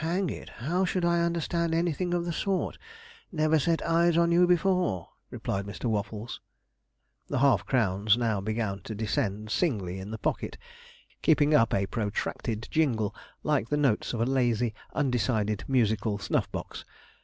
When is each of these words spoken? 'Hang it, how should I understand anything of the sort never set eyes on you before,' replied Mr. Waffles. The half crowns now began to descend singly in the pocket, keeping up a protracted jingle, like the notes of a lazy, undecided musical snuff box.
'Hang 0.00 0.30
it, 0.30 0.48
how 0.48 0.84
should 0.84 1.04
I 1.04 1.20
understand 1.20 1.72
anything 1.72 2.12
of 2.12 2.24
the 2.24 2.32
sort 2.32 2.76
never 3.30 3.56
set 3.56 3.80
eyes 3.86 4.16
on 4.16 4.32
you 4.32 4.44
before,' 4.44 5.10
replied 5.30 5.64
Mr. 5.64 5.84
Waffles. 5.84 6.40
The 7.28 7.38
half 7.38 7.64
crowns 7.66 8.18
now 8.18 8.40
began 8.40 8.80
to 8.82 8.96
descend 8.96 9.50
singly 9.52 10.00
in 10.00 10.10
the 10.10 10.18
pocket, 10.18 10.58
keeping 11.22 11.54
up 11.54 11.72
a 11.72 11.86
protracted 11.86 12.66
jingle, 12.68 13.14
like 13.44 13.68
the 13.68 13.76
notes 13.76 14.12
of 14.12 14.20
a 14.20 14.26
lazy, 14.26 14.74
undecided 14.92 15.62
musical 15.68 16.18
snuff 16.18 16.50
box. 16.50 16.84